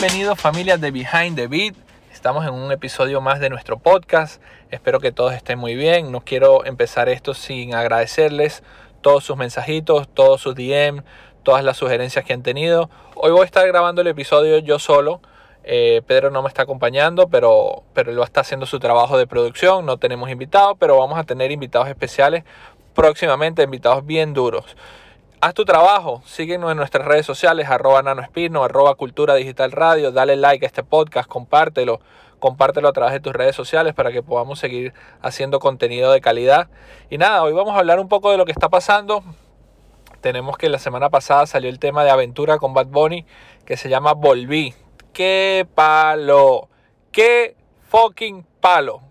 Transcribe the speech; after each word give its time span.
Bienvenidos 0.00 0.40
familias 0.40 0.80
de 0.80 0.92
Behind 0.92 1.36
the 1.36 1.46
Beat. 1.46 1.74
Estamos 2.10 2.46
en 2.46 2.54
un 2.54 2.72
episodio 2.72 3.20
más 3.20 3.38
de 3.38 3.50
nuestro 3.50 3.78
podcast. 3.78 4.40
Espero 4.70 4.98
que 4.98 5.12
todos 5.12 5.34
estén 5.34 5.58
muy 5.58 5.74
bien. 5.74 6.10
No 6.10 6.22
quiero 6.22 6.64
empezar 6.64 7.10
esto 7.10 7.34
sin 7.34 7.74
agradecerles 7.74 8.62
todos 9.02 9.24
sus 9.24 9.36
mensajitos, 9.36 10.08
todos 10.08 10.40
sus 10.40 10.54
DM, 10.54 11.02
todas 11.42 11.62
las 11.62 11.76
sugerencias 11.76 12.24
que 12.24 12.32
han 12.32 12.42
tenido. 12.42 12.88
Hoy 13.14 13.30
voy 13.30 13.42
a 13.42 13.44
estar 13.44 13.66
grabando 13.66 14.00
el 14.00 14.06
episodio 14.06 14.56
yo 14.60 14.78
solo. 14.78 15.20
Eh, 15.64 16.00
Pedro 16.06 16.30
no 16.30 16.40
me 16.40 16.48
está 16.48 16.62
acompañando, 16.62 17.28
pero, 17.28 17.82
pero 17.92 18.10
él 18.10 18.18
estar 18.22 18.40
haciendo 18.40 18.64
su 18.64 18.78
trabajo 18.80 19.18
de 19.18 19.26
producción. 19.26 19.84
No 19.84 19.98
tenemos 19.98 20.30
invitados, 20.30 20.78
pero 20.80 20.96
vamos 20.96 21.18
a 21.18 21.24
tener 21.24 21.52
invitados 21.52 21.88
especiales 21.88 22.44
próximamente, 22.94 23.62
invitados 23.62 24.06
bien 24.06 24.32
duros. 24.32 24.64
Haz 25.42 25.54
tu 25.54 25.64
trabajo, 25.64 26.20
síguenos 26.26 26.70
en 26.70 26.76
nuestras 26.76 27.06
redes 27.06 27.24
sociales, 27.24 27.66
arroba 27.70 28.02
nanoespino, 28.02 28.62
arroba 28.62 28.94
cultura 28.94 29.34
digital 29.36 29.72
radio, 29.72 30.12
dale 30.12 30.36
like 30.36 30.66
a 30.66 30.68
este 30.68 30.82
podcast, 30.82 31.26
compártelo, 31.30 31.98
compártelo 32.38 32.88
a 32.88 32.92
través 32.92 33.14
de 33.14 33.20
tus 33.20 33.32
redes 33.32 33.56
sociales 33.56 33.94
para 33.94 34.12
que 34.12 34.22
podamos 34.22 34.58
seguir 34.58 34.92
haciendo 35.22 35.58
contenido 35.58 36.12
de 36.12 36.20
calidad. 36.20 36.68
Y 37.08 37.16
nada, 37.16 37.42
hoy 37.42 37.54
vamos 37.54 37.74
a 37.74 37.78
hablar 37.78 38.00
un 38.00 38.08
poco 38.08 38.30
de 38.30 38.36
lo 38.36 38.44
que 38.44 38.52
está 38.52 38.68
pasando. 38.68 39.24
Tenemos 40.20 40.58
que 40.58 40.68
la 40.68 40.78
semana 40.78 41.08
pasada 41.08 41.46
salió 41.46 41.70
el 41.70 41.78
tema 41.78 42.04
de 42.04 42.10
aventura 42.10 42.58
con 42.58 42.74
Bad 42.74 42.88
Bunny 42.88 43.24
que 43.64 43.78
se 43.78 43.88
llama 43.88 44.12
Volví. 44.12 44.74
¡Qué 45.14 45.66
palo! 45.74 46.68
¡Qué 47.12 47.56
fucking 47.88 48.44
palo! 48.60 49.09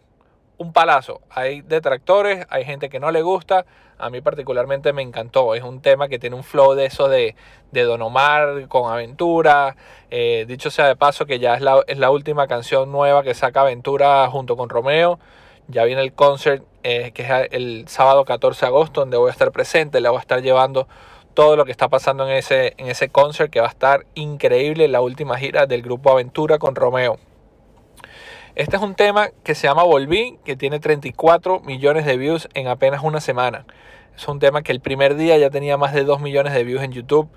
Un 0.60 0.72
palazo. 0.72 1.22
Hay 1.32 1.62
detractores, 1.62 2.46
hay 2.50 2.66
gente 2.66 2.90
que 2.90 3.00
no 3.00 3.10
le 3.10 3.24
gusta 3.24 3.66
a 4.00 4.10
mí 4.10 4.22
particularmente 4.22 4.94
me 4.94 5.02
encantó. 5.02 5.54
Es 5.56 5.64
un 5.64 5.82
tema 5.82 6.08
que 6.08 6.20
tiene 6.20 6.36
un 6.36 6.44
flow 6.44 6.74
de 6.74 6.86
eso 6.86 7.10
de, 7.10 7.36
Don 7.72 8.02
Omar 8.02 8.68
con 8.70 8.92
aventura. 8.92 9.76
Eh, 10.10 10.46
dicho 10.48 10.72
sea 10.72 10.88
de 10.88 10.96
paso 10.96 11.26
que 11.26 11.38
ya 11.38 11.56
es 11.56 11.62
la, 11.62 11.84
es 11.86 11.98
la, 12.00 12.10
última 12.10 12.48
canción 12.48 12.92
nueva 12.92 13.24
que 13.24 13.34
saca 13.34 13.62
Aventura 13.62 14.28
junto 14.30 14.56
con 14.56 14.70
Romeo. 14.70 15.20
Ya 15.68 15.84
viene 15.84 16.02
el 16.02 16.14
concert 16.14 16.64
eh, 16.84 17.12
que 17.14 17.24
es 17.24 17.30
el 17.52 17.88
sábado 17.88 18.26
14 18.26 18.62
de 18.62 18.68
agosto 18.68 19.02
donde 19.02 19.18
voy 19.18 19.30
a 19.30 19.32
estar 19.34 19.52
presente. 19.52 20.00
Le 20.00 20.10
voy 20.10 20.18
a 20.18 20.22
estar 20.22 20.42
llevando 20.42 20.88
todo 21.34 21.58
lo 21.58 21.66
que 21.66 21.72
está 21.72 21.90
pasando 21.90 22.26
en 22.28 22.36
ese, 22.38 22.74
en 22.78 22.88
ese 22.88 23.10
concert 23.10 23.52
que 23.52 23.60
va 23.60 23.68
a 23.68 23.70
estar 23.70 24.06
increíble. 24.16 24.88
La 24.88 25.02
última 25.02 25.38
gira 25.38 25.66
del 25.68 25.82
grupo 25.82 26.12
Aventura 26.12 26.58
con 26.58 26.74
Romeo. 26.76 27.20
Este 28.60 28.76
es 28.76 28.82
un 28.82 28.94
tema 28.94 29.30
que 29.46 29.56
se 29.56 29.68
llama 29.68 29.84
Volví, 29.84 30.38
que 30.44 30.58
tiene 30.58 30.82
34 30.82 31.62
millones 31.62 32.06
de 32.06 32.18
views 32.18 32.50
en 32.56 32.68
apenas 32.68 33.02
una 33.04 33.22
semana. 33.22 33.66
Es 34.18 34.28
un 34.28 34.40
tema 34.40 34.64
que 34.64 34.74
el 34.74 34.82
primer 34.82 35.16
día 35.16 35.38
ya 35.38 35.50
tenía 35.50 35.78
más 35.78 35.94
de 35.94 36.04
2 36.04 36.20
millones 36.20 36.52
de 36.52 36.66
views 36.66 36.84
en 36.84 36.92
YouTube. 36.92 37.30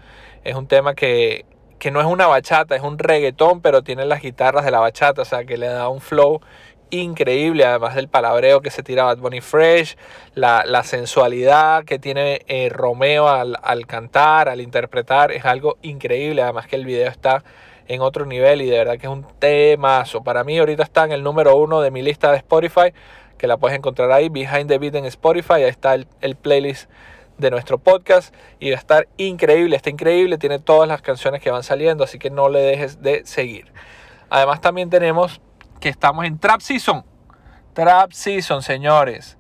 Es 0.43 0.57
un 0.57 0.67
tema 0.67 0.97
que, 0.97 1.45
no 1.93 2.01
es 2.01 2.07
una 2.07 2.27
bachata, 2.27 2.75
es 2.75 2.83
un 2.83 2.99
reggaetón, 2.99 3.61
pero 3.61 3.83
tiene 3.83 4.05
las 4.05 4.21
guitarras 4.21 4.65
de 4.65 4.73
la 4.73 4.81
bachata, 4.81 5.23
o 5.23 5.25
sea 5.25 5.45
que 5.45 5.57
le 5.59 5.69
da 5.69 5.89
un 5.89 6.01
flow 6.01 6.41
increíble, 6.91 7.67
además 7.67 7.95
del 7.95 8.09
palabreo 8.09 8.61
que 8.61 8.71
se 8.71 8.83
tira 8.83 9.05
Bad 9.05 9.19
Bunny 9.19 9.41
Fresh, 9.41 9.97
la, 10.35 10.83
sensualidad 10.83 11.85
que 11.85 12.01
tiene 12.01 12.41
eh, 12.49 12.69
Romeo 12.69 13.29
al, 13.29 13.57
al 13.63 13.87
cantar, 13.87 14.49
al 14.49 14.61
interpretar, 14.61 15.31
es 15.31 15.45
algo 15.45 15.79
increíble, 15.83 16.43
además 16.43 16.67
que 16.67 16.75
el 16.75 16.85
video 16.85 17.09
está 17.09 17.45
en 17.89 18.01
otro 18.01 18.27
nivel 18.27 18.63
y 18.63 18.67
de 18.71 18.79
verdad 18.79 18.99
que 18.99 19.07
es 19.07 19.13
un 19.13 19.27
temazo. 19.39 20.23
Para 20.23 20.45
mí 20.45 20.59
ahorita 20.59 20.83
está 20.83 21.05
en 21.05 21.13
el 21.13 21.23
número 21.23 21.57
uno 21.57 21.81
de 21.81 21.91
mi 21.91 22.03
lista 22.03 22.31
de 22.31 22.39
Spotify, 22.39 22.93
que 23.39 23.47
la 23.47 23.57
puedes 23.57 23.77
encontrar 23.77 24.11
ahí, 24.13 24.29
Behind 24.29 24.69
the 24.69 24.79
Beat 24.79 24.95
en 24.95 25.05
Spotify, 25.07 25.55
ahí 25.55 25.65
está 25.65 25.95
el, 25.95 26.37
playlist 26.37 26.91
de 27.39 27.51
nuestro 27.51 27.79
podcast 27.79 28.35
y 28.61 28.71
va 28.71 28.77
a 28.77 28.79
estar 28.79 29.09
increíble, 29.17 29.77
está 29.77 29.91
increíble, 29.91 30.39
tiene 30.39 30.59
todas 30.59 30.89
las 30.89 31.03
canciones 31.03 31.41
que 31.41 31.51
van 31.51 31.63
saliendo, 31.63 32.05
así 32.05 32.19
que 32.19 32.31
no 32.31 32.49
le 32.49 32.61
dejes 32.61 33.03
de 33.03 33.23
seguir. 33.25 33.73
Además 34.31 34.61
también 34.61 34.91
tenemos 34.91 35.41
que 35.81 35.89
estamos 35.89 36.25
en 36.25 36.39
Trap 36.39 36.61
Season. 36.61 37.05
Trap 37.73 38.13
Season, 38.13 38.63
señores. 38.63 39.39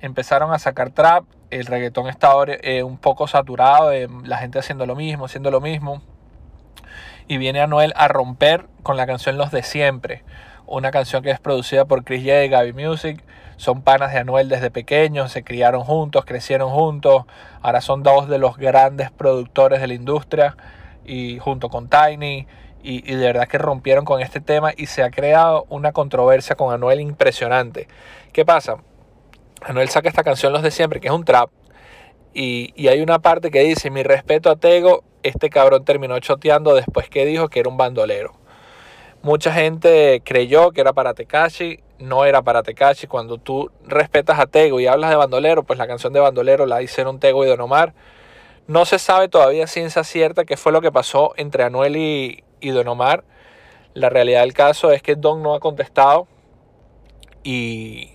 Empezaron 0.00 0.52
a 0.52 0.58
sacar 0.58 0.90
trap, 0.90 1.24
el 1.50 1.66
reggaetón 1.66 2.06
está 2.06 2.28
ahora, 2.28 2.56
eh, 2.62 2.82
un 2.82 2.96
poco 2.96 3.26
saturado, 3.26 3.90
la 4.24 4.38
gente 4.38 4.58
haciendo 4.58 4.86
lo 4.86 4.94
mismo, 4.94 5.26
haciendo 5.26 5.50
lo 5.50 5.60
mismo 5.60 6.00
y 7.28 7.36
viene 7.38 7.60
Anuel 7.60 7.92
a 7.96 8.08
romper 8.08 8.66
con 8.82 8.96
la 8.96 9.06
canción 9.06 9.38
Los 9.38 9.50
de 9.50 9.62
Siempre, 9.62 10.24
una 10.66 10.90
canción 10.90 11.22
que 11.22 11.30
es 11.30 11.40
producida 11.40 11.84
por 11.84 12.04
Chris 12.04 12.22
J. 12.22 12.44
y 12.44 12.48
Gaby 12.48 12.72
Music. 12.72 13.24
Son 13.56 13.82
panas 13.82 14.12
de 14.12 14.18
Anuel 14.20 14.48
desde 14.48 14.70
pequeños, 14.70 15.32
se 15.32 15.44
criaron 15.44 15.82
juntos, 15.82 16.24
crecieron 16.24 16.70
juntos. 16.70 17.24
Ahora 17.60 17.80
son 17.80 18.02
dos 18.02 18.28
de 18.28 18.38
los 18.38 18.56
grandes 18.56 19.10
productores 19.10 19.80
de 19.80 19.88
la 19.88 19.94
industria 19.94 20.56
y 21.04 21.38
junto 21.38 21.68
con 21.68 21.88
Tiny. 21.88 22.46
Y, 22.82 23.12
y, 23.12 23.14
de 23.14 23.26
verdad 23.26 23.46
que 23.46 23.58
rompieron 23.58 24.06
con 24.06 24.22
este 24.22 24.40
tema 24.40 24.72
y 24.74 24.86
se 24.86 25.02
ha 25.02 25.10
creado 25.10 25.66
una 25.68 25.92
controversia 25.92 26.56
con 26.56 26.72
Anuel 26.72 27.00
impresionante. 27.00 27.88
¿Qué 28.32 28.46
pasa? 28.46 28.76
Anuel 29.60 29.90
saca 29.90 30.08
esta 30.08 30.24
canción 30.24 30.52
Los 30.52 30.62
de 30.62 30.70
Siempre, 30.70 31.00
que 31.00 31.08
es 31.08 31.14
un 31.14 31.24
trap. 31.24 31.50
Y, 32.32 32.72
y 32.76 32.88
hay 32.88 33.00
una 33.00 33.18
parte 33.18 33.50
que 33.50 33.60
dice, 33.60 33.90
mi 33.90 34.02
respeto 34.02 34.50
a 34.50 34.56
Tego 34.56 35.02
este 35.22 35.50
cabrón 35.50 35.84
terminó 35.84 36.18
choteando 36.20 36.74
después 36.74 37.08
que 37.08 37.26
dijo 37.26 37.48
que 37.48 37.60
era 37.60 37.68
un 37.68 37.76
bandolero. 37.76 38.34
Mucha 39.22 39.52
gente 39.52 40.22
creyó 40.24 40.70
que 40.70 40.80
era 40.80 40.92
para 40.94 41.12
Tekashi, 41.12 41.80
no 41.98 42.24
era 42.24 42.40
para 42.42 42.62
Tekashi. 42.62 43.06
Cuando 43.06 43.36
tú 43.36 43.70
respetas 43.86 44.38
a 44.38 44.46
Tego 44.46 44.80
y 44.80 44.86
hablas 44.86 45.10
de 45.10 45.16
bandolero, 45.16 45.62
pues 45.62 45.78
la 45.78 45.86
canción 45.86 46.12
de 46.12 46.20
bandolero 46.20 46.64
la 46.64 46.80
hicieron 46.80 47.20
Tego 47.20 47.44
y 47.44 47.48
Don 47.48 47.60
Omar. 47.60 47.92
No 48.66 48.84
se 48.86 48.98
sabe 48.98 49.28
todavía 49.28 49.66
ciencia 49.66 50.04
cierta 50.04 50.44
qué 50.44 50.56
fue 50.56 50.72
lo 50.72 50.80
que 50.80 50.92
pasó 50.92 51.34
entre 51.36 51.64
Anuel 51.64 51.96
y, 51.96 52.44
y 52.60 52.70
Don 52.70 52.88
Omar. 52.88 53.24
La 53.92 54.08
realidad 54.08 54.40
del 54.40 54.54
caso 54.54 54.90
es 54.92 55.02
que 55.02 55.16
Don 55.16 55.42
no 55.42 55.54
ha 55.54 55.60
contestado. 55.60 56.26
Y, 57.42 58.12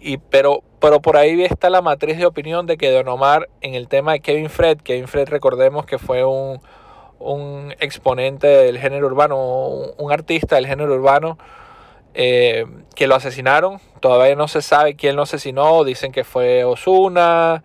y, 0.00 0.16
pero, 0.16 0.64
pero 0.84 1.00
por 1.00 1.16
ahí 1.16 1.42
está 1.42 1.70
la 1.70 1.80
matriz 1.80 2.18
de 2.18 2.26
opinión 2.26 2.66
de 2.66 2.76
que 2.76 2.90
Don 2.90 3.08
Omar 3.08 3.48
en 3.62 3.72
el 3.72 3.88
tema 3.88 4.12
de 4.12 4.20
Kevin 4.20 4.50
Fred, 4.50 4.76
Kevin 4.82 5.08
Fred 5.08 5.30
recordemos 5.30 5.86
que 5.86 5.96
fue 5.96 6.26
un, 6.26 6.60
exponente 7.80 8.46
del 8.46 8.78
género 8.78 9.06
urbano, 9.06 9.38
un, 9.96 10.12
artista 10.12 10.56
del 10.56 10.66
género 10.66 10.92
urbano, 10.92 11.38
eh, 12.12 12.66
que 12.94 13.06
lo 13.06 13.14
asesinaron. 13.14 13.80
Todavía 14.00 14.36
no 14.36 14.46
se 14.46 14.60
sabe 14.60 14.94
quién 14.94 15.16
lo 15.16 15.22
asesinó, 15.22 15.84
dicen 15.84 16.12
que 16.12 16.22
fue 16.22 16.64
Osuna. 16.64 17.64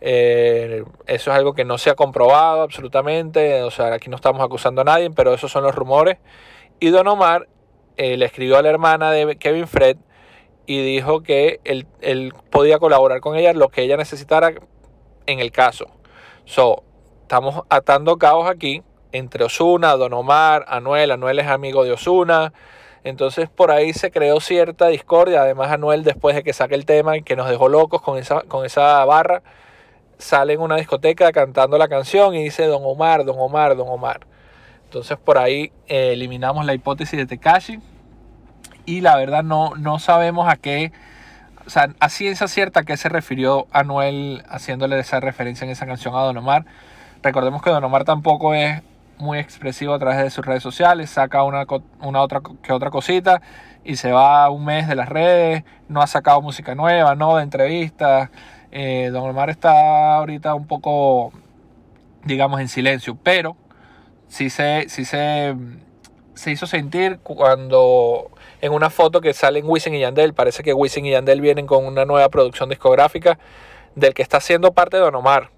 Eh, 0.00 0.84
eso 1.08 1.32
es 1.32 1.36
algo 1.36 1.54
que 1.54 1.64
no 1.64 1.76
se 1.76 1.90
ha 1.90 1.96
comprobado 1.96 2.62
absolutamente. 2.62 3.64
O 3.64 3.72
sea, 3.72 3.92
aquí 3.94 4.08
no 4.08 4.14
estamos 4.14 4.44
acusando 4.44 4.82
a 4.82 4.84
nadie, 4.84 5.10
pero 5.10 5.34
esos 5.34 5.50
son 5.50 5.64
los 5.64 5.74
rumores. 5.74 6.18
Y 6.78 6.90
Don 6.90 7.08
Omar 7.08 7.48
eh, 7.96 8.16
le 8.16 8.26
escribió 8.26 8.58
a 8.58 8.62
la 8.62 8.70
hermana 8.70 9.10
de 9.10 9.34
Kevin 9.38 9.66
Fred 9.66 9.96
y 10.70 10.84
dijo 10.84 11.24
que 11.24 11.58
él, 11.64 12.32
podía 12.48 12.78
colaborar 12.78 13.20
con 13.20 13.34
ella 13.34 13.52
lo 13.52 13.70
que 13.70 13.82
ella 13.82 13.96
necesitara 13.96 14.52
en 15.26 15.40
el 15.40 15.50
caso. 15.50 15.86
So, 16.44 16.84
estamos 17.22 17.64
atando 17.68 18.18
cabos 18.18 18.48
aquí 18.48 18.84
entre 19.10 19.42
Osuna, 19.42 19.96
Don 19.96 20.12
Omar, 20.12 20.64
Anuel. 20.68 21.10
Anuel 21.10 21.40
es 21.40 21.48
amigo 21.48 21.82
de 21.82 21.90
Osuna. 21.90 22.52
Entonces 23.02 23.48
por 23.48 23.72
ahí 23.72 23.92
se 23.92 24.12
creó 24.12 24.38
cierta 24.38 24.86
discordia. 24.86 25.42
Además 25.42 25.72
Anuel 25.72 26.04
después 26.04 26.36
de 26.36 26.44
que 26.44 26.52
saque 26.52 26.76
el 26.76 26.86
tema 26.86 27.16
y 27.16 27.24
que 27.24 27.34
nos 27.34 27.50
dejó 27.50 27.68
locos 27.68 28.00
con 28.00 28.16
esa, 28.16 28.42
con 28.42 28.64
esa 28.64 29.04
barra, 29.04 29.42
sale 30.18 30.52
en 30.52 30.60
una 30.60 30.76
discoteca 30.76 31.32
cantando 31.32 31.78
la 31.78 31.88
canción 31.88 32.32
y 32.36 32.44
dice 32.44 32.66
Don 32.66 32.82
Omar, 32.84 33.24
Don 33.24 33.40
Omar, 33.40 33.74
Don 33.74 33.88
Omar. 33.88 34.20
Entonces 34.84 35.18
por 35.18 35.36
ahí 35.36 35.72
eh, 35.88 36.12
eliminamos 36.12 36.64
la 36.64 36.74
hipótesis 36.74 37.18
de 37.18 37.26
Tekashi 37.26 37.80
y 38.90 39.02
la 39.02 39.14
verdad 39.14 39.44
no, 39.44 39.76
no 39.76 40.00
sabemos 40.00 40.48
a 40.48 40.56
qué, 40.56 40.90
o 41.64 41.70
sea, 41.70 41.90
a 42.00 42.08
ciencia 42.08 42.48
cierta 42.48 42.80
a 42.80 42.82
qué 42.82 42.96
se 42.96 43.08
refirió 43.08 43.68
Anuel 43.70 44.42
haciéndole 44.48 44.98
esa 44.98 45.20
referencia 45.20 45.64
en 45.64 45.70
esa 45.70 45.86
canción 45.86 46.12
a 46.16 46.22
Don 46.22 46.36
Omar. 46.36 46.64
Recordemos 47.22 47.62
que 47.62 47.70
Don 47.70 47.84
Omar 47.84 48.02
tampoco 48.02 48.52
es 48.52 48.82
muy 49.18 49.38
expresivo 49.38 49.94
a 49.94 50.00
través 50.00 50.18
de 50.18 50.30
sus 50.30 50.44
redes 50.44 50.64
sociales, 50.64 51.08
saca 51.08 51.44
una, 51.44 51.66
una 52.00 52.20
otra 52.20 52.40
que 52.64 52.72
otra 52.72 52.90
cosita 52.90 53.40
y 53.84 53.94
se 53.94 54.10
va 54.10 54.50
un 54.50 54.64
mes 54.64 54.88
de 54.88 54.96
las 54.96 55.08
redes, 55.08 55.62
no 55.88 56.02
ha 56.02 56.08
sacado 56.08 56.42
música 56.42 56.74
nueva, 56.74 57.14
no 57.14 57.36
de 57.36 57.44
entrevistas. 57.44 58.30
Eh, 58.72 59.10
Don 59.12 59.30
Omar 59.30 59.50
está 59.50 60.16
ahorita 60.16 60.56
un 60.56 60.66
poco, 60.66 61.32
digamos, 62.24 62.60
en 62.60 62.66
silencio, 62.66 63.16
pero 63.22 63.56
sí 64.26 64.50
se, 64.50 64.88
sí 64.88 65.04
se, 65.04 65.54
se 66.34 66.50
hizo 66.50 66.66
sentir 66.66 67.20
cuando 67.22 68.32
en 68.60 68.72
una 68.72 68.90
foto 68.90 69.20
que 69.20 69.32
salen 69.32 69.64
Wisin 69.66 69.94
y 69.94 70.00
Yandel. 70.00 70.34
Parece 70.34 70.62
que 70.62 70.72
Wisin 70.72 71.06
y 71.06 71.10
Yandel 71.10 71.40
vienen 71.40 71.66
con 71.66 71.84
una 71.84 72.04
nueva 72.04 72.28
producción 72.28 72.68
discográfica 72.68 73.38
del 73.94 74.14
que 74.14 74.22
está 74.22 74.38
haciendo 74.38 74.72
parte 74.72 74.96
Don 74.96 75.14
Omar. 75.14 75.50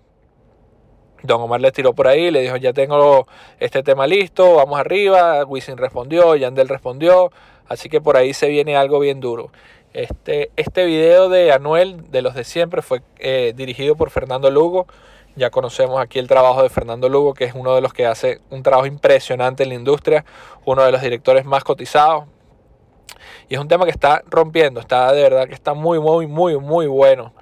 Don 1.22 1.40
Omar 1.40 1.60
le 1.60 1.70
tiró 1.70 1.93
por 1.93 2.08
ahí, 2.08 2.31
le 2.31 2.40
dijo, 2.40 2.56
ya 2.56 2.72
tengo 2.72 3.26
este 3.60 3.82
tema 3.82 4.06
listo, 4.06 4.56
vamos 4.56 4.78
arriba. 4.78 5.44
Wisin 5.44 5.76
respondió, 5.76 6.34
Yandel 6.37 6.69
respondió. 6.69 7.31
Así 7.69 7.88
que 7.88 8.00
por 8.00 8.16
ahí 8.16 8.34
se 8.34 8.49
viene 8.49 8.76
algo 8.76 8.99
bien 8.99 9.20
duro. 9.20 9.50
Este, 9.94 10.50
este 10.56 10.84
video 10.87 11.28
de 11.28 11.52
Anuel, 11.52 12.10
de 12.10 12.22
los 12.22 12.34
de 12.34 12.44
siempre, 12.44 12.82
fue 12.82 13.02
eh, 13.19 13.52
dirigido 13.55 13.94
por 13.94 14.10
Fernando 14.10 14.50
Lugo, 14.50 14.87
Ya 15.37 15.50
conocemos 15.50 16.00
aquí 16.00 16.19
el 16.19 16.28
trabajo 16.28 16.62
de 16.62 16.69
Fernando 16.69 17.08
Lugo, 17.08 17.34
que 17.34 17.44
es 17.44 17.55
uno 17.55 17.75
de 17.75 17.81
los 17.81 17.93
que 17.93 18.06
hace 18.06 18.40
un 18.50 18.62
trabajo 18.62 18.87
impresionante 18.87 19.62
en 19.62 19.70
la 19.70 19.75
industria, 19.76 20.25
uno 20.64 20.82
de 20.82 20.93
los 20.93 21.00
directores 21.00 21.44
más 21.44 21.64
cotizados. 21.64 22.25
Y 23.48 23.54
es 23.54 23.60
un 23.60 23.68
tema 23.68 23.84
que 23.84 23.90
está 23.90 24.22
rompiendo, 24.26 24.80
está 24.80 25.12
de 25.12 25.22
verdad 25.22 25.46
que 25.46 25.54
está 25.54 25.74
muy, 25.74 25.98
muy, 26.00 26.26
muy, 26.26 26.58
muy 26.58 26.86
bueno. 26.86 27.32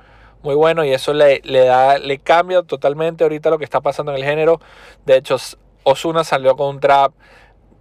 Muy 0.42 0.54
bueno 0.54 0.84
y 0.84 0.90
eso 0.92 1.12
le, 1.12 1.42
le 1.44 1.66
da, 1.66 1.98
le 1.98 2.18
cambia 2.18 2.62
totalmente 2.62 3.24
ahorita 3.24 3.50
lo 3.50 3.58
que 3.58 3.64
está 3.64 3.80
pasando 3.80 4.12
en 4.12 4.18
el 4.18 4.24
género. 4.24 4.58
De 5.04 5.16
hecho, 5.16 5.36
Osuna 5.84 6.24
salió 6.24 6.56
con 6.56 6.68
un 6.76 6.80
trap, 6.80 7.12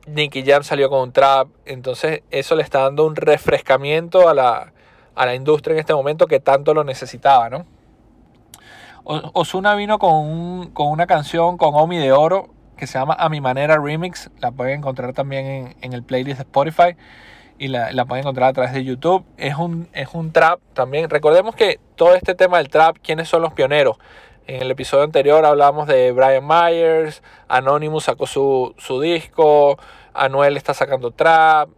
Nicky 0.07 0.43
Jam 0.43 0.63
salió 0.63 0.89
con 0.89 1.01
un 1.01 1.11
trap, 1.13 1.47
entonces 1.65 2.23
eso 2.31 2.55
le 2.55 2.63
está 2.63 2.81
dando 2.81 3.05
un 3.05 3.15
refrescamiento 3.15 4.27
a 4.27 4.33
la, 4.33 4.73
a 5.15 5.25
la 5.25 5.35
industria 5.35 5.73
en 5.73 5.79
este 5.79 5.93
momento 5.93 6.27
que 6.27 6.39
tanto 6.39 6.73
lo 6.73 6.83
necesitaba, 6.83 7.49
¿no? 7.49 7.65
Osuna 9.03 9.73
vino 9.75 9.97
con, 9.97 10.69
con, 10.71 10.87
una 10.87 11.07
canción 11.07 11.57
con 11.57 11.73
Omi 11.73 11.97
de 11.97 12.11
Oro 12.11 12.49
que 12.77 12.85
se 12.85 12.99
llama 12.99 13.15
A 13.17 13.27
Mi 13.27 13.41
Manera 13.41 13.77
Remix. 13.77 14.29
La 14.39 14.51
pueden 14.51 14.79
encontrar 14.79 15.13
también 15.13 15.45
en, 15.45 15.75
en 15.81 15.93
el 15.93 16.03
playlist 16.03 16.37
de 16.37 16.43
Spotify 16.43 16.95
y 17.59 17.67
la, 17.67 17.91
la, 17.91 18.05
pueden 18.05 18.23
encontrar 18.23 18.49
a 18.49 18.53
través 18.53 18.73
de 18.73 18.83
YouTube. 18.83 19.25
Es 19.37 19.55
un, 19.55 19.89
es 19.93 20.07
un 20.13 20.31
trap 20.31 20.59
también. 20.73 21.09
Recordemos 21.09 21.55
que 21.55 21.79
todo 21.95 22.15
este 22.15 22.33
tema 22.33 22.57
del 22.57 22.69
trap, 22.69 22.97
¿quiénes 23.03 23.27
son 23.27 23.41
los 23.41 23.53
pioneros? 23.53 23.97
En 24.47 24.63
el 24.63 24.71
episodio 24.71 25.03
anterior 25.03 25.45
hablamos 25.45 25.85
de 25.85 26.11
Brian 26.11 26.47
Myers, 26.47 27.21
Anonymous 27.47 28.05
sacó 28.05 28.25
su, 28.25 28.73
su 28.79 28.99
disco, 28.99 29.77
Anuel 30.13 30.57
está 30.57 30.73
sacando 30.73 31.11
trap, 31.11 31.69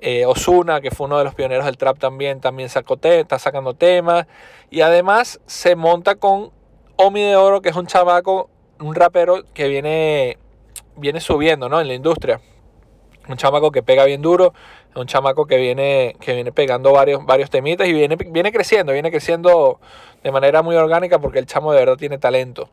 eh, 0.00 0.24
Osuna, 0.24 0.80
que 0.80 0.90
fue 0.90 1.06
uno 1.06 1.18
de 1.18 1.24
los 1.24 1.34
pioneros 1.34 1.66
del 1.66 1.76
trap 1.76 1.98
también, 1.98 2.40
también 2.40 2.68
sacó 2.68 2.96
te, 2.96 3.20
está 3.20 3.38
sacando 3.38 3.74
temas. 3.74 4.26
Y 4.70 4.80
además 4.80 5.40
se 5.46 5.76
monta 5.76 6.14
con 6.14 6.52
Omi 6.96 7.22
de 7.22 7.36
Oro, 7.36 7.60
que 7.60 7.68
es 7.68 7.76
un 7.76 7.86
chamaco, 7.86 8.48
un 8.80 8.94
rapero 8.94 9.42
que 9.52 9.68
viene, 9.68 10.38
viene 10.96 11.20
subiendo 11.20 11.68
¿no? 11.68 11.80
en 11.80 11.88
la 11.88 11.94
industria. 11.94 12.40
Un 13.28 13.36
chamaco 13.36 13.72
que 13.72 13.82
pega 13.82 14.04
bien 14.04 14.22
duro, 14.22 14.54
un 14.94 15.06
chamaco 15.06 15.46
que 15.46 15.56
viene, 15.56 16.16
que 16.20 16.34
viene 16.34 16.52
pegando 16.52 16.92
varios, 16.92 17.24
varios 17.26 17.50
temitas 17.50 17.86
y 17.88 17.92
viene, 17.92 18.16
viene 18.16 18.52
creciendo, 18.52 18.92
viene 18.92 19.10
creciendo 19.10 19.80
de 20.22 20.32
manera 20.32 20.62
muy 20.62 20.76
orgánica 20.76 21.18
porque 21.18 21.38
el 21.38 21.46
chamo 21.46 21.72
de 21.72 21.80
verdad 21.80 21.96
tiene 21.96 22.18
talento. 22.18 22.68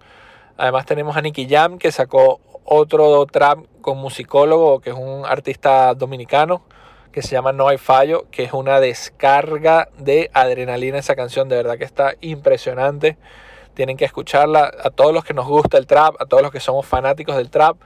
Además 0.58 0.86
tenemos 0.86 1.18
a 1.18 1.22
Nicky 1.22 1.48
Jam 1.50 1.78
que 1.80 1.92
sacó 1.92 2.40
otro 2.66 3.26
trap 3.26 3.60
con 3.82 3.98
musicólogo, 3.98 4.80
que 4.80 4.92
es 4.92 4.96
un 4.96 5.26
artista 5.26 5.94
dominicano 5.96 6.64
que 7.12 7.22
se 7.22 7.30
llama 7.30 7.52
No 7.52 7.68
hay 7.68 7.78
fallo, 7.78 8.26
que 8.32 8.44
es 8.44 8.54
una 8.54 8.80
descarga 8.80 9.88
de 9.98 10.32
adrenalina 10.34 10.98
esa 10.98 11.16
canción, 11.16 11.48
de 11.48 11.58
verdad 11.58 11.78
que 11.78 11.84
está 11.84 12.16
impresionante. 12.22 13.18
Tienen 13.76 13.98
que 13.98 14.06
escucharla 14.06 14.72
a 14.84 14.90
todos 14.90 15.14
los 15.14 15.24
que 15.24 15.34
nos 15.34 15.48
gusta 15.48 15.78
el 15.78 15.86
trap, 15.86 16.16
a 16.20 16.26
todos 16.26 16.42
los 16.42 16.52
que 16.52 16.60
somos 16.60 16.86
fanáticos 16.86 17.38
del 17.38 17.52
trap. 17.52 17.78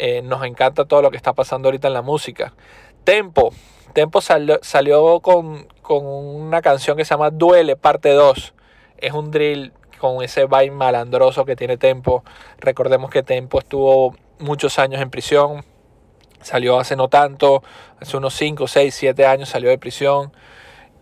Eh, 0.00 0.22
nos 0.22 0.44
encanta 0.44 0.84
todo 0.84 1.02
lo 1.02 1.10
que 1.10 1.16
está 1.16 1.32
pasando 1.32 1.66
ahorita 1.66 1.88
en 1.88 1.94
la 1.94 2.02
música. 2.02 2.54
Tempo. 3.02 3.52
Tempo 3.94 4.20
salió, 4.20 4.60
salió 4.62 5.18
con, 5.18 5.66
con, 5.82 6.06
una 6.06 6.62
canción 6.62 6.96
que 6.96 7.04
se 7.04 7.10
llama 7.10 7.30
Duele, 7.30 7.74
parte 7.74 8.10
2. 8.10 8.54
Es 8.98 9.12
un 9.12 9.32
drill 9.32 9.72
con 9.98 10.22
ese 10.22 10.46
vibe 10.46 10.70
malandroso 10.70 11.44
que 11.44 11.56
tiene 11.56 11.78
Tempo. 11.78 12.22
Recordemos 12.60 13.10
que 13.10 13.24
Tempo 13.24 13.58
estuvo 13.58 14.14
muchos 14.38 14.78
años 14.78 15.02
en 15.02 15.10
prisión. 15.10 15.64
Salió 16.42 16.78
hace 16.78 16.94
no 16.94 17.08
tanto, 17.08 17.64
hace 18.00 18.16
unos 18.16 18.34
5, 18.34 18.68
6, 18.68 18.94
7 18.94 19.26
años 19.26 19.48
salió 19.48 19.68
de 19.68 19.78
prisión. 19.78 20.32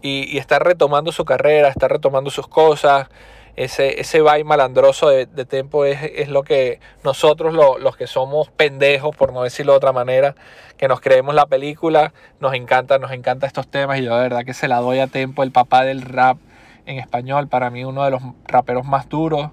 Y, 0.01 0.25
y 0.35 0.39
está 0.39 0.59
retomando 0.59 1.13
su 1.13 1.27
carrera, 1.27 1.69
está 1.69 1.87
retomando 1.87 2.31
sus 2.31 2.49
cosas 2.49 3.09
ese, 3.57 4.01
ese 4.01 4.21
vibe 4.21 4.45
malandroso 4.45 5.09
de, 5.09 5.27
de 5.27 5.47
Tempo 5.47 5.87
es, 5.87 5.99
es, 6.03 6.29
lo 6.29 6.43
que 6.43 6.79
nosotros, 7.03 7.55
los 7.55 7.97
que 7.97 8.07
somos 8.07 8.51
pendejos, 8.51 9.17
por 9.17 9.33
no 9.33 9.43
decirlo 9.43 9.73
de 9.73 9.79
otra 9.79 9.93
manera, 9.93 10.35
que 10.77 10.89
nos 10.89 11.01
creemos 11.01 11.35
la 11.35 11.47
película, 11.47 12.13
nos 12.39 12.53
encanta, 12.55 12.99
nos 12.99 13.13
encanta 13.13 13.47
estos 13.47 13.67
temas 13.67 13.99
y 13.99 14.05
yo 14.05 14.15
de 14.15 14.23
verdad 14.23 14.45
que 14.45 14.53
se 14.53 14.69
la 14.69 14.81
doy 14.81 14.99
a 14.99 15.07
Tempo, 15.07 15.43
el 15.43 15.53
papá 15.53 15.85
del 15.85 16.03
rap 16.03 16.37
en 16.85 16.99
español, 16.99 17.49
para 17.49 17.71
mí 17.71 17.83
uno 17.83 18.05
de 18.05 18.11
los 18.11 18.23
raperos 18.47 18.85
más 18.85 19.09
duros. 19.09 19.51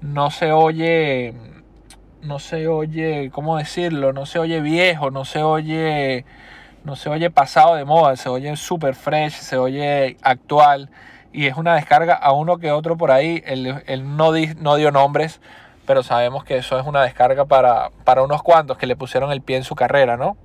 No 0.00 0.30
se 0.30 0.52
oye, 0.52 1.34
no 2.22 2.38
se 2.38 2.66
oye, 2.66 3.30
¿cómo 3.30 3.58
decirlo? 3.58 4.12
No 4.14 4.24
se 4.24 4.38
oye 4.38 4.60
viejo, 4.60 5.10
no 5.10 5.26
se 5.26 5.42
oye, 5.42 6.24
no 6.84 6.96
se 6.96 7.10
oye 7.10 7.30
pasado 7.30 7.74
de 7.74 7.84
moda, 7.84 8.16
se 8.16 8.30
oye 8.30 8.56
super 8.56 8.94
fresh, 8.94 9.34
se 9.34 9.58
oye 9.58 10.16
actual 10.22 10.88
y 11.34 11.48
es 11.48 11.56
una 11.56 11.74
descarga 11.74 12.14
a 12.14 12.32
uno 12.32 12.58
que 12.58 12.70
otro 12.70 12.96
por 12.96 13.10
ahí. 13.10 13.42
Él, 13.44 14.16
no, 14.16 14.32
no, 14.60 14.76
dio 14.76 14.90
nombres, 14.92 15.40
pero 15.84 16.04
sabemos 16.04 16.44
que 16.44 16.56
eso 16.56 16.78
es 16.78 16.86
una 16.86 17.02
descarga 17.02 17.44
para, 17.44 17.90
para 18.04 18.22
unos 18.22 18.42
cuantos 18.42 18.78
que 18.78 18.86
le 18.86 18.94
pusieron 18.94 19.32
el 19.32 19.42
pie 19.42 19.56
en 19.56 19.64
su 19.64 19.74
carrera, 19.74 20.16
¿no? 20.16 20.36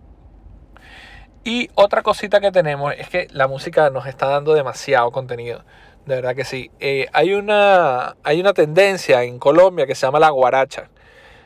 Y 1.44 1.69
otra 1.75 2.01
cosita 2.01 2.41
que 2.41 2.51
tenemos 2.51 2.94
es 2.97 3.07
que 3.07 3.27
la 3.31 3.47
música 3.47 3.91
nos 3.91 4.07
está 4.07 4.27
dando 4.27 4.56
demasiado 4.56 5.12
contenido. 5.12 5.63
De 6.07 6.15
verdad 6.15 6.36
que 6.36 6.44
sí. 6.44 6.71
Eh, 6.80 7.06
hay, 7.13 7.33
una, 7.33 8.15
hay 8.24 8.39
una 8.41 8.53
tendencia 8.53 9.24
en 9.24 9.38
Colombia 9.38 9.86
que 9.86 9.94
se 9.94 10.07
llama 10.07 10.19
la 10.19 10.31
guaracha. 10.31 10.89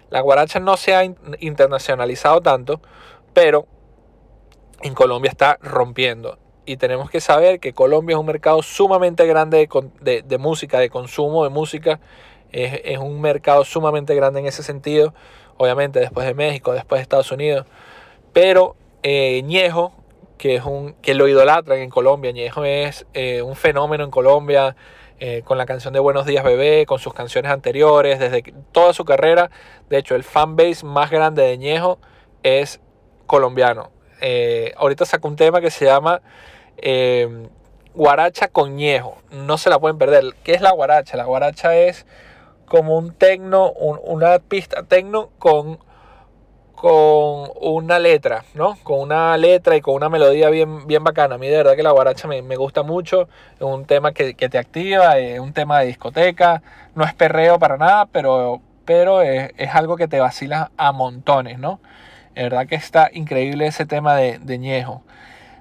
La 0.09 0.21
guaracha 0.21 0.61
no 0.61 0.77
se 0.77 0.95
ha 0.95 1.03
internacionalizado 1.39 2.39
tanto, 2.39 2.81
pero 3.33 3.67
en 4.81 4.93
Colombia 4.93 5.29
está 5.29 5.57
rompiendo 5.61 6.37
y 6.65 6.77
tenemos 6.77 7.09
que 7.09 7.19
saber 7.19 7.59
que 7.59 7.73
Colombia 7.73 8.13
es 8.13 8.19
un 8.19 8.25
mercado 8.25 8.61
sumamente 8.61 9.25
grande 9.25 9.67
de, 10.01 10.37
música, 10.37 10.79
de 10.79 10.89
consumo 10.89 11.43
de 11.43 11.49
música. 11.49 11.99
Es, 12.51 12.97
un 12.99 13.19
mercado 13.19 13.65
sumamente 13.65 14.15
grande 14.15 14.39
en 14.39 14.45
ese 14.45 14.63
sentido. 14.63 15.13
Obviamente 15.57 15.99
después 15.99 16.25
de 16.25 16.33
México, 16.33 16.73
después 16.73 16.99
de 16.99 17.03
Estados 17.03 17.31
Unidos. 17.31 17.65
Pero 18.31 18.75
eh, 19.03 19.41
Ñejo, 19.43 19.93
que, 20.37 20.55
es 20.55 20.63
un, 20.63 20.93
que 21.01 21.13
lo 21.13 21.27
idolatran 21.27 21.79
en 21.79 21.89
Colombia, 21.89 22.31
Ñejo 22.31 22.63
es 22.65 23.05
eh, 23.13 23.41
un 23.41 23.55
fenómeno 23.55 24.03
en 24.03 24.11
Colombia. 24.11 24.75
Eh, 25.19 25.41
con 25.45 25.57
la 25.57 25.65
canción 25.65 25.93
de 25.93 26.01
Buenos 26.01 26.25
Días 26.25 26.43
Bebé, 26.43 26.85
con 26.85 26.99
sus 26.99 27.13
canciones 27.13 27.49
anteriores, 27.49 28.19
desde 28.19 28.43
toda 28.73 28.93
su 28.93 29.05
carrera. 29.05 29.51
De 29.87 29.97
hecho, 29.97 30.15
el 30.15 30.23
fanbase 30.23 30.85
más 30.85 31.11
grande 31.11 31.43
de 31.43 31.57
Ñejo 31.57 31.97
es 32.41 32.81
colombiano. 33.25 33.91
Ahorita 34.77 35.05
sacó 35.05 35.27
un 35.27 35.35
tema 35.35 35.61
que 35.61 35.71
se 35.71 35.85
llama 35.85 36.21
eh, 36.77 37.47
guaracha 37.93 38.47
coñejo. 38.47 39.17
No 39.31 39.57
se 39.57 39.69
la 39.69 39.79
pueden 39.79 39.97
perder. 39.97 40.35
¿Qué 40.43 40.53
es 40.53 40.61
la 40.61 40.71
guaracha? 40.71 41.17
La 41.17 41.25
guaracha 41.25 41.75
es 41.75 42.05
como 42.65 42.97
un 42.97 43.13
tecno, 43.13 43.71
una 43.71 44.39
pista 44.39 44.83
tecno 44.83 45.29
con, 45.37 45.79
con 46.75 47.51
una 47.61 47.99
letra, 47.99 48.45
¿no? 48.55 48.77
Con 48.83 48.99
una 48.99 49.37
letra 49.37 49.75
y 49.75 49.81
con 49.81 49.95
una 49.95 50.09
melodía 50.09 50.49
bien, 50.49 50.87
bien 50.87 51.03
bacana. 51.03 51.35
A 51.35 51.37
mí 51.37 51.47
de 51.47 51.57
verdad 51.57 51.75
que 51.75 51.83
la 51.83 51.91
guaracha 51.91 52.27
me, 52.27 52.41
gusta 52.55 52.83
mucho. 52.83 53.29
Es 53.55 53.61
un 53.61 53.85
tema 53.85 54.11
que, 54.11 54.33
te 54.33 54.57
activa, 54.57 55.17
es 55.17 55.39
un 55.39 55.53
tema 55.53 55.79
de 55.79 55.87
discoteca. 55.87 56.61
No 56.95 57.03
es 57.05 57.13
perreo 57.13 57.59
para 57.59 57.77
nada, 57.77 58.07
pero, 58.07 58.61
pero 58.85 59.21
es, 59.21 59.51
algo 59.73 59.95
que 59.95 60.07
te 60.07 60.19
vacila 60.19 60.71
a 60.77 60.91
montones, 60.91 61.59
¿no? 61.59 61.79
De 62.35 62.43
verdad 62.43 62.67
que 62.67 62.75
está 62.75 63.09
increíble 63.13 63.67
ese 63.67 63.85
tema 63.85 64.15
de, 64.15 64.39
de 64.39 64.57
Ñejo. 64.57 65.03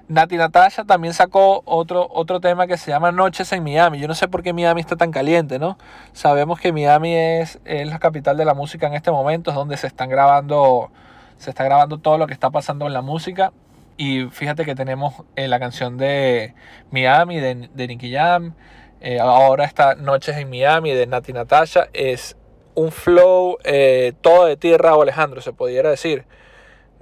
Nati 0.09 0.35
Natasha 0.35 0.83
también 0.83 1.13
sacó 1.13 1.63
otro, 1.65 2.07
otro 2.11 2.41
tema 2.41 2.67
que 2.67 2.77
se 2.77 2.91
llama 2.91 3.11
Noches 3.11 3.51
en 3.53 3.63
Miami. 3.63 3.99
Yo 3.99 4.07
no 4.07 4.15
sé 4.15 4.27
por 4.27 4.43
qué 4.43 4.51
Miami 4.51 4.81
está 4.81 4.95
tan 4.97 5.11
caliente, 5.11 5.59
¿no? 5.59 5.77
Sabemos 6.11 6.59
que 6.59 6.73
Miami 6.73 7.15
es, 7.15 7.59
es 7.63 7.87
la 7.87 7.99
capital 7.99 8.35
de 8.35 8.43
la 8.45 8.53
música 8.53 8.87
en 8.87 8.95
este 8.95 9.11
momento, 9.11 9.51
es 9.51 9.55
donde 9.55 9.77
se 9.77 9.87
están 9.87 10.09
grabando, 10.09 10.91
se 11.37 11.51
está 11.51 11.63
grabando 11.63 11.99
todo 11.99 12.17
lo 12.17 12.27
que 12.27 12.33
está 12.33 12.49
pasando 12.49 12.85
en 12.85 12.93
la 12.93 13.01
música. 13.01 13.53
Y 13.95 14.25
fíjate 14.25 14.65
que 14.65 14.75
tenemos 14.75 15.13
eh, 15.35 15.47
la 15.47 15.59
canción 15.59 15.97
de 15.97 16.53
Miami, 16.91 17.39
de, 17.39 17.69
de 17.73 17.87
Nicky 17.87 18.11
Jam. 18.13 18.55
Eh, 18.99 19.19
ahora 19.19 19.65
está 19.65 19.95
Noches 19.95 20.35
en 20.37 20.49
Miami, 20.49 20.91
de 20.91 21.07
Nati 21.07 21.31
Natasha. 21.31 21.87
Es 21.93 22.35
un 22.75 22.91
flow 22.91 23.57
eh, 23.63 24.13
todo 24.21 24.45
de 24.45 24.57
tierra 24.57 24.95
o 24.95 25.01
Alejandro, 25.01 25.41
se 25.41 25.53
pudiera 25.53 25.89
decir. 25.89 26.25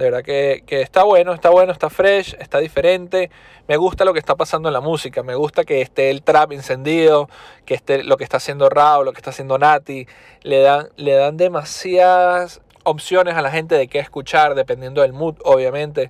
De 0.01 0.09
verdad 0.09 0.23
que, 0.23 0.63
está 0.81 1.03
bueno, 1.03 1.31
está 1.31 1.51
bueno, 1.51 1.71
está 1.71 1.91
fresh, 1.91 2.35
está 2.39 2.57
diferente. 2.57 3.29
Me 3.67 3.77
gusta 3.77 4.03
lo 4.03 4.13
que 4.13 4.19
está 4.19 4.33
pasando 4.33 4.67
en 4.67 4.73
la 4.73 4.81
música. 4.81 5.21
Me 5.21 5.35
gusta 5.35 5.63
que 5.63 5.79
esté 5.79 6.09
el 6.09 6.23
trap 6.23 6.53
encendido, 6.53 7.29
que 7.65 7.75
esté 7.75 8.03
lo 8.03 8.17
que 8.17 8.23
está 8.23 8.37
haciendo 8.37 8.67
Raúl, 8.67 9.05
lo 9.05 9.13
que 9.13 9.19
está 9.19 9.29
haciendo 9.29 9.59
Nati. 9.59 10.07
Le 10.41 10.61
dan, 10.61 10.89
le 10.95 11.13
dan 11.13 11.37
demasiadas 11.37 12.61
opciones 12.83 13.35
a 13.35 13.43
la 13.43 13.51
gente 13.51 13.75
de 13.75 13.87
qué 13.87 13.99
escuchar, 13.99 14.55
dependiendo 14.55 15.03
del 15.03 15.13
mood, 15.13 15.35
obviamente. 15.43 16.09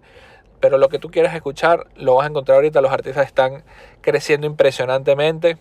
Pero 0.61 0.77
lo 0.77 0.87
que 0.87 0.97
tú 0.97 1.11
quieras 1.11 1.35
escuchar, 1.35 1.87
lo 1.97 2.15
vas 2.15 2.27
a 2.27 2.29
encontrar 2.29 2.55
ahorita. 2.55 2.79
Los 2.79 2.93
artistas 2.93 3.25
están 3.25 3.65
creciendo 3.99 4.47
impresionantemente. 4.47 5.57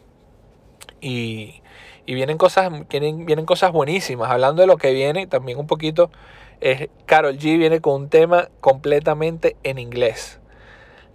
Y, 1.01 1.63
y 2.07 2.15
vienen, 2.15 2.39
cosas, 2.39 2.71
vienen 2.89 3.45
cosas 3.45 3.73
buenísimas. 3.73 4.31
Hablando 4.31 4.63
de 4.63 4.69
lo 4.69 4.77
que 4.77 4.93
viene, 4.93 5.27
también 5.27 5.59
un 5.59 5.67
poquito 5.67 6.13
es 6.61 6.89
Carol 7.07 7.39
G 7.39 7.59
viene 7.59 7.81
con 7.81 8.03
un 8.03 8.09
tema 8.09 8.49
completamente 8.61 9.57
en 9.63 9.79
inglés. 9.79 10.41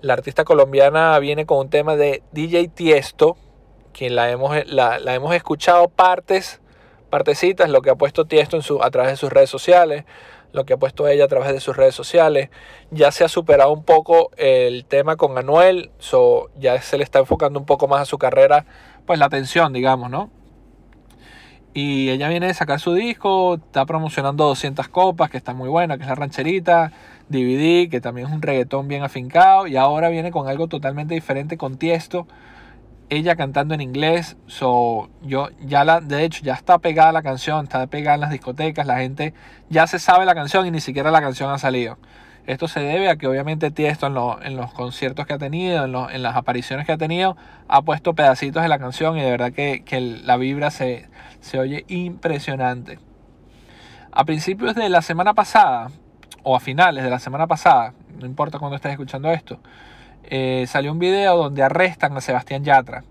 La 0.02 0.14
artista 0.14 0.44
colombiana 0.44 1.18
viene 1.20 1.46
con 1.46 1.60
un 1.60 1.70
tema 1.70 1.96
de 1.96 2.22
DJ 2.32 2.68
Tiesto, 2.70 3.38
quien 3.94 4.16
la 4.16 4.30
hemos, 4.30 4.56
la, 4.68 4.98
hemos 5.14 5.34
escuchado 5.34 5.88
partes, 5.88 6.62
partecitas, 7.10 7.70
lo 7.70 7.82
que 7.82 7.90
ha 7.90 7.96
puesto 7.96 8.26
Tiesto 8.26 8.58
en 8.58 8.64
a 8.84 8.92
través 8.92 9.12
de 9.12 9.18
sus 9.18 9.32
redes 9.32 9.50
sociales, 9.50 10.06
lo 10.52 10.66
que 10.66 10.74
ha 10.74 10.78
puesto 10.78 11.08
ella 11.08 11.26
a 11.26 11.28
través 11.28 11.52
de 11.54 11.60
sus 11.60 11.76
redes 11.76 11.96
sociales. 11.96 12.50
Ya 12.92 13.12
se 13.12 13.24
ha 13.24 13.30
superado 13.30 13.72
un 13.72 13.84
poco 13.84 14.32
el 14.38 14.86
tema 14.86 15.16
con 15.16 15.38
Anuel, 15.38 15.92
so, 15.98 16.50
ya 16.58 16.82
se 16.82 16.98
le 16.98 17.04
está 17.04 17.20
enfocando 17.20 17.60
un 17.60 17.66
poco 17.66 17.88
más 17.88 18.02
a 18.02 18.06
su 18.06 18.18
carrera, 18.18 18.66
pues 19.06 19.20
la 19.20 19.26
atención, 19.26 19.74
digamos, 19.74 20.10
¿no? 20.10 20.30
Y 21.78 22.10
ella 22.10 22.30
viene 22.30 22.48
de 22.48 22.54
sacar 22.54 22.80
su 22.80 22.94
disco, 22.94 23.56
está 23.56 23.86
promocionando 23.86 24.46
200 24.46 24.88
copas, 24.88 25.30
que 25.30 25.36
está 25.36 25.54
muy 25.54 25.68
buena, 25.68 25.98
que 25.98 26.04
es 26.04 26.10
la 26.10 26.16
rancherita, 26.16 26.94
DVD, 27.28 27.90
que 27.90 28.00
también 28.00 28.28
es 28.28 28.34
un 28.34 28.42
reggaetón 28.42 28.88
bien 28.88 29.04
afincado, 29.04 29.68
y 29.68 29.76
ahora 29.76 30.08
viene 30.08 30.32
con 30.32 30.48
algo 30.48 30.70
totalmente 30.70 31.16
diferente 31.16 31.58
con 31.58 31.78
Tiesto, 31.78 32.28
ella 33.10 33.36
cantando 33.36 33.74
en 33.74 33.82
inglés, 33.82 34.38
so, 34.48 35.10
yo 35.22 35.50
ya 35.66 35.84
la, 35.84 36.00
de 36.00 36.24
hecho 36.24 36.44
ya 36.46 36.54
está 36.54 36.80
pegada 36.80 37.12
la 37.12 37.22
canción, 37.22 37.66
está 37.66 37.86
pegada 37.88 38.16
en 38.16 38.22
las 38.22 38.32
discotecas, 38.32 38.88
la 38.88 39.00
gente 39.00 39.34
ya 39.70 39.86
se 39.86 40.00
sabe 40.00 40.26
la 40.26 40.34
canción 40.34 40.66
y 40.66 40.72
ni 40.72 40.80
siquiera 40.80 41.12
la 41.12 41.20
canción 41.20 41.52
ha 41.52 41.58
salido. 41.58 41.98
Esto 42.48 42.68
se 42.68 42.80
debe 42.80 43.10
a 43.10 43.16
que 43.16 43.28
obviamente 43.28 43.72
Tiesto 43.72 44.08
en, 44.08 44.46
en 44.46 44.56
los 44.56 44.72
conciertos 44.72 45.26
que 45.26 45.34
ha 45.34 45.38
tenido, 45.38 45.86
en, 45.86 45.96
en, 46.16 46.22
las 46.22 46.36
apariciones 46.36 46.86
que 46.86 46.92
ha 46.92 46.98
tenido, 46.98 47.36
ha 47.68 47.82
puesto 47.82 48.14
pedacitos 48.14 48.62
de 48.62 48.70
la 48.70 48.78
canción 48.78 49.18
y 49.18 49.22
de 49.22 49.32
verdad 49.32 49.52
que, 49.52 49.84
que 49.84 50.00
la 50.00 50.38
vibra 50.38 50.70
se, 50.70 51.10
se 51.40 51.60
oye 51.60 51.86
impresionante. 51.88 53.00
A 54.12 54.26
principios 54.26 54.76
de 54.76 54.90
la 54.90 55.02
semana 55.02 55.34
pasada, 55.34 55.90
o 56.44 56.56
a 56.56 56.60
finales 56.60 57.04
de 57.04 57.10
la 57.10 57.20
semana 57.20 57.48
pasada, 57.48 57.94
no 58.20 58.28
importa 58.28 58.60
cuando 58.60 58.76
estés 58.76 58.92
escuchando 58.92 59.32
esto, 59.32 59.60
eh, 60.24 60.66
salió 60.68 60.92
un 60.92 61.00
video 61.00 61.36
donde 61.38 61.64
arrestan 61.64 62.16
a 62.16 62.22
Sebastián 62.22 62.64
Yatra. 62.64 63.04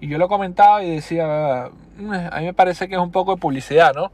Y 0.00 0.08
yo 0.08 0.16
lo 0.16 0.28
comentaba 0.28 0.82
y 0.82 0.90
decía, 0.90 1.70
mm, 1.98 2.12
a 2.32 2.38
mí 2.38 2.46
me 2.46 2.54
parece 2.54 2.88
que 2.88 2.94
es 2.94 3.00
un 3.00 3.12
poco 3.12 3.34
de 3.34 3.40
publicidad, 3.40 3.92
¿no? 3.94 4.10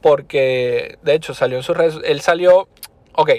Porque, 0.00 0.98
de 1.02 1.14
hecho, 1.14 1.34
salió 1.34 1.58
en 1.58 1.62
sus 1.62 1.76
redes, 1.76 1.98
él 2.04 2.22
salió, 2.22 2.66
ok, 3.14 3.30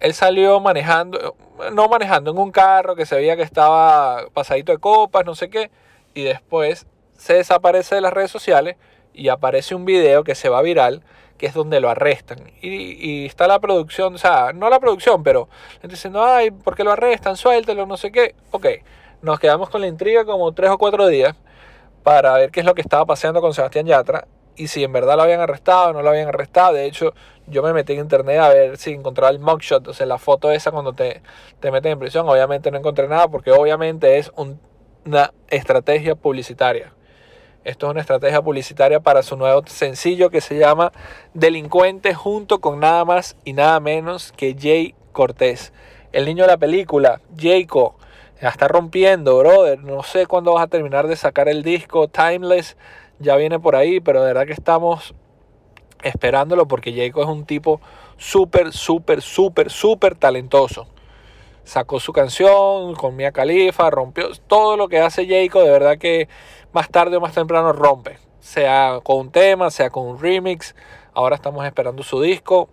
él 0.00 0.14
salió 0.14 0.60
manejando, 0.60 1.36
no 1.72 1.88
manejando 1.88 2.30
en 2.30 2.38
un 2.38 2.50
carro 2.50 2.96
que 2.96 3.06
se 3.06 3.16
veía 3.16 3.36
que 3.36 3.42
estaba 3.42 4.26
pasadito 4.32 4.72
de 4.72 4.78
copas, 4.78 5.24
no 5.24 5.34
sé 5.34 5.48
qué, 5.50 5.70
y 6.14 6.22
después 6.22 6.86
se 7.16 7.34
desaparece 7.34 7.94
de 7.94 8.00
las 8.00 8.12
redes 8.12 8.30
sociales 8.30 8.76
y 9.12 9.28
aparece 9.28 9.74
un 9.74 9.84
video 9.84 10.24
que 10.24 10.34
se 10.34 10.48
va 10.48 10.62
viral 10.62 11.02
que 11.38 11.46
es 11.46 11.54
donde 11.54 11.80
lo 11.80 11.90
arrestan. 11.90 12.38
Y, 12.62 13.26
está 13.26 13.46
la 13.46 13.60
producción, 13.60 14.14
o 14.14 14.18
sea, 14.18 14.52
no 14.54 14.70
la 14.70 14.80
producción, 14.80 15.22
pero 15.22 15.48
diciendo, 15.82 16.24
ay, 16.24 16.50
¿por 16.50 16.74
qué 16.74 16.84
lo 16.84 16.92
arrestan? 16.92 17.36
Suéltelo, 17.36 17.86
no 17.86 17.96
sé 17.96 18.10
qué. 18.10 18.34
Ok, 18.52 18.66
nos 19.22 19.38
quedamos 19.38 19.68
con 19.68 19.82
la 19.82 19.86
intriga 19.86 20.24
como 20.24 20.52
tres 20.52 20.70
o 20.70 20.78
cuatro 20.78 21.06
días 21.08 21.36
para 22.02 22.34
ver 22.34 22.50
qué 22.50 22.60
es 22.60 22.66
lo 22.66 22.74
que 22.74 22.80
estaba 22.80 23.04
pasando 23.04 23.40
con 23.40 23.52
Sebastián 23.52 23.86
Yatra 23.86 24.26
y 24.56 24.68
si 24.68 24.84
en 24.84 24.92
verdad 24.92 25.16
lo 25.16 25.22
habían 25.22 25.40
arrestado 25.40 25.90
o 25.90 25.92
no 25.92 26.02
lo 26.02 26.10
habían 26.10 26.28
arrestado. 26.28 26.74
De 26.74 26.86
hecho, 26.86 27.14
yo 27.46 27.62
me 27.62 27.72
metí 27.72 27.92
en 27.92 28.00
internet 28.00 28.40
a 28.40 28.48
ver 28.48 28.76
si 28.78 28.92
encontraba 28.92 29.30
el 29.30 29.38
mugshot, 29.38 29.86
o 29.88 29.94
sea, 29.94 30.06
la 30.06 30.18
foto 30.18 30.50
esa 30.50 30.70
cuando 30.70 30.92
te, 30.92 31.22
te 31.60 31.70
meten 31.70 31.92
en 31.92 31.98
prisión. 31.98 32.28
Obviamente 32.28 32.70
no 32.70 32.78
encontré 32.78 33.08
nada 33.08 33.28
porque 33.28 33.52
obviamente 33.52 34.18
es 34.18 34.32
una 34.36 35.32
estrategia 35.48 36.14
publicitaria. 36.14 36.92
Esto 37.64 37.86
es 37.86 37.90
una 37.90 38.00
estrategia 38.00 38.42
publicitaria 38.42 39.00
para 39.00 39.24
su 39.24 39.36
nuevo 39.36 39.62
sencillo 39.66 40.30
que 40.30 40.40
se 40.40 40.56
llama 40.56 40.92
Delincuente 41.34 42.14
junto 42.14 42.60
con 42.60 42.78
nada 42.78 43.04
más 43.04 43.36
y 43.44 43.54
nada 43.54 43.80
menos 43.80 44.32
que 44.36 44.54
Jay 44.56 44.94
Cortés. 45.10 45.72
El 46.12 46.26
niño 46.26 46.44
de 46.44 46.52
la 46.52 46.58
película, 46.58 47.20
Jayco, 47.36 47.96
ya 48.40 48.50
está 48.50 48.68
rompiendo, 48.68 49.38
brother. 49.38 49.82
No 49.82 50.02
sé 50.02 50.26
cuándo 50.26 50.52
vas 50.54 50.62
a 50.62 50.68
terminar 50.68 51.08
de 51.08 51.16
sacar 51.16 51.48
el 51.48 51.62
disco 51.62 52.06
Timeless. 52.06 52.76
Ya 53.18 53.36
viene 53.36 53.58
por 53.58 53.76
ahí, 53.76 54.00
pero 54.00 54.20
de 54.20 54.28
verdad 54.28 54.46
que 54.46 54.52
estamos 54.52 55.14
esperándolo 56.02 56.68
porque 56.68 56.92
Jayco 56.92 57.22
es 57.22 57.28
un 57.28 57.46
tipo 57.46 57.80
súper, 58.16 58.72
súper, 58.72 59.22
súper, 59.22 59.70
súper 59.70 60.14
talentoso. 60.14 60.86
Sacó 61.64 61.98
su 61.98 62.12
canción 62.12 62.94
con 62.94 63.16
Mia 63.16 63.32
Khalifa, 63.32 63.90
rompió 63.90 64.28
todo 64.46 64.76
lo 64.76 64.88
que 64.88 65.00
hace 65.00 65.26
Jayco. 65.26 65.62
De 65.62 65.70
verdad 65.70 65.98
que 65.98 66.28
más 66.72 66.88
tarde 66.90 67.16
o 67.16 67.20
más 67.20 67.32
temprano 67.32 67.72
rompe. 67.72 68.18
Sea 68.38 69.00
con 69.02 69.18
un 69.18 69.32
tema, 69.32 69.70
sea 69.70 69.90
con 69.90 70.06
un 70.06 70.20
remix. 70.20 70.76
Ahora 71.12 71.34
estamos 71.34 71.66
esperando 71.66 72.02
su 72.02 72.20
disco. 72.20 72.68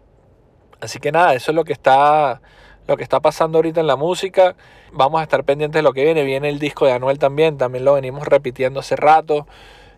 Así 0.79 0.99
que 0.99 1.11
nada, 1.11 1.33
eso 1.33 1.51
es 1.51 1.55
lo 1.55 1.63
que 1.63 1.73
está 1.73 2.41
lo 2.85 2.97
que 2.97 3.03
está 3.03 3.21
pasando 3.21 3.57
ahorita 3.57 3.79
en 3.79 3.87
la 3.87 3.95
música. 3.95 4.55
Vamos 4.91 5.21
a 5.21 5.23
estar 5.23 5.43
pendientes 5.43 5.79
de 5.79 5.83
lo 5.83 5.93
que 5.93 6.03
viene. 6.03 6.23
Viene 6.23 6.49
el 6.49 6.59
disco 6.59 6.85
de 6.85 6.91
Anuel 6.91 7.17
también, 7.17 7.57
también 7.57 7.85
lo 7.85 7.93
venimos 7.93 8.27
repitiendo 8.27 8.81
hace 8.81 8.95
rato. 8.95 9.47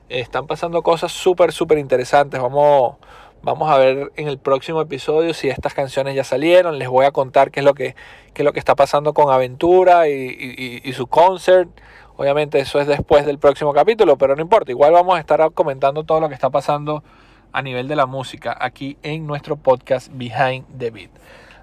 Están 0.09 0.47
pasando 0.47 0.81
cosas 0.81 1.11
súper, 1.11 1.51
súper 1.51 1.77
interesantes. 1.77 2.39
Vamos, 2.41 2.97
vamos 3.41 3.69
a 3.69 3.77
ver 3.77 4.11
en 4.15 4.27
el 4.27 4.37
próximo 4.37 4.81
episodio 4.81 5.33
si 5.33 5.49
estas 5.49 5.73
canciones 5.73 6.15
ya 6.15 6.23
salieron. 6.23 6.77
Les 6.77 6.87
voy 6.87 7.05
a 7.05 7.11
contar 7.11 7.51
qué 7.51 7.61
es 7.61 7.65
lo 7.65 7.73
que, 7.73 7.95
qué 8.33 8.41
es 8.41 8.45
lo 8.45 8.53
que 8.53 8.59
está 8.59 8.75
pasando 8.75 9.13
con 9.13 9.33
Aventura 9.33 10.07
y, 10.07 10.13
y, 10.13 10.81
y 10.83 10.93
su 10.93 11.07
concert. 11.07 11.69
Obviamente 12.17 12.59
eso 12.59 12.79
es 12.79 12.87
después 12.87 13.25
del 13.25 13.39
próximo 13.39 13.73
capítulo, 13.73 14.17
pero 14.17 14.35
no 14.35 14.41
importa. 14.41 14.71
Igual 14.71 14.93
vamos 14.93 15.17
a 15.17 15.19
estar 15.19 15.51
comentando 15.53 16.03
todo 16.03 16.19
lo 16.19 16.29
que 16.29 16.35
está 16.35 16.49
pasando 16.49 17.03
a 17.51 17.61
nivel 17.61 17.87
de 17.87 17.95
la 17.95 18.05
música 18.05 18.55
aquí 18.59 18.97
en 19.01 19.25
nuestro 19.25 19.55
podcast 19.55 20.09
Behind 20.13 20.65
the 20.77 20.91
Beat. 20.91 21.09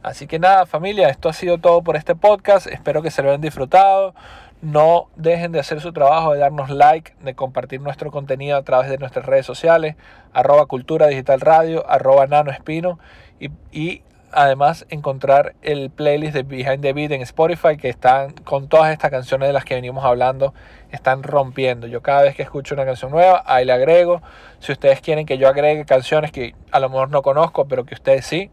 Así 0.02 0.26
que 0.26 0.38
nada 0.38 0.66
familia, 0.66 1.08
esto 1.08 1.28
ha 1.28 1.32
sido 1.32 1.58
todo 1.58 1.82
por 1.82 1.96
este 1.96 2.14
podcast. 2.14 2.66
Espero 2.66 3.02
que 3.02 3.10
se 3.10 3.22
lo 3.22 3.28
hayan 3.28 3.40
disfrutado. 3.40 4.14
No 4.60 5.08
dejen 5.16 5.52
de 5.52 5.60
hacer 5.60 5.80
su 5.80 5.92
trabajo, 5.92 6.32
de 6.32 6.40
darnos 6.40 6.70
like, 6.70 7.14
de 7.20 7.34
compartir 7.34 7.80
nuestro 7.80 8.10
contenido 8.10 8.56
a 8.56 8.62
través 8.62 8.90
de 8.90 8.98
nuestras 8.98 9.26
redes 9.26 9.46
sociales, 9.46 9.96
arroba 10.32 10.66
cultura 10.66 11.06
digital 11.06 11.40
radio, 11.40 11.88
arroba 11.88 12.26
nano 12.26 12.50
espino 12.50 12.98
y, 13.40 13.50
y 13.72 14.02
además 14.32 14.86
encontrar 14.88 15.54
el 15.62 15.90
playlist 15.90 16.34
de 16.34 16.42
Behind 16.42 16.80
the 16.80 16.92
Beat 16.92 17.12
en 17.12 17.22
Spotify 17.22 17.76
que 17.76 17.88
están 17.88 18.32
con 18.32 18.68
todas 18.68 18.92
estas 18.92 19.10
canciones 19.10 19.48
de 19.48 19.52
las 19.52 19.64
que 19.64 19.74
venimos 19.74 20.04
hablando, 20.04 20.54
están 20.90 21.22
rompiendo. 21.22 21.86
Yo 21.86 22.02
cada 22.02 22.22
vez 22.22 22.34
que 22.34 22.42
escucho 22.42 22.74
una 22.74 22.84
canción 22.84 23.10
nueva, 23.10 23.42
ahí 23.46 23.64
le 23.64 23.72
agrego. 23.72 24.22
Si 24.58 24.72
ustedes 24.72 25.00
quieren 25.00 25.26
que 25.26 25.38
yo 25.38 25.48
agregue 25.48 25.84
canciones 25.84 26.32
que 26.32 26.54
a 26.70 26.80
lo 26.80 26.88
mejor 26.88 27.10
no 27.10 27.22
conozco, 27.22 27.66
pero 27.66 27.84
que 27.84 27.94
ustedes 27.94 28.26
sí, 28.26 28.50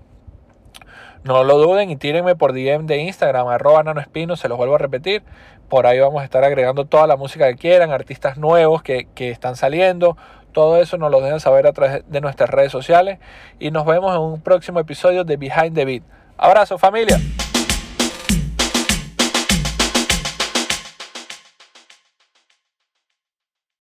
no 1.23 1.43
lo 1.43 1.57
duden 1.57 1.89
y 1.89 1.95
tírenme 1.95 2.35
por 2.35 2.53
DM 2.53 2.85
de 2.85 2.97
Instagram, 2.97 3.47
arroba 3.47 3.83
nanoespino, 3.83 4.35
se 4.35 4.47
los 4.47 4.57
vuelvo 4.57 4.75
a 4.75 4.77
repetir. 4.77 5.23
Por 5.67 5.85
ahí 5.85 5.99
vamos 5.99 6.21
a 6.21 6.25
estar 6.25 6.43
agregando 6.43 6.85
toda 6.85 7.05
la 7.05 7.15
música 7.15 7.47
que 7.47 7.55
quieran, 7.55 7.91
artistas 7.91 8.37
nuevos 8.37 8.81
que, 8.81 9.07
que 9.13 9.29
están 9.29 9.55
saliendo, 9.55 10.17
todo 10.51 10.81
eso 10.81 10.97
nos 10.97 11.11
lo 11.11 11.21
dejan 11.21 11.39
saber 11.39 11.67
a 11.67 11.73
través 11.73 12.03
de 12.07 12.21
nuestras 12.21 12.49
redes 12.49 12.71
sociales 12.71 13.19
y 13.59 13.71
nos 13.71 13.85
vemos 13.85 14.15
en 14.15 14.21
un 14.21 14.41
próximo 14.41 14.79
episodio 14.79 15.23
de 15.23 15.37
Behind 15.37 15.75
the 15.75 15.85
Beat. 15.85 16.03
Abrazo 16.37 16.77
familia. 16.77 17.19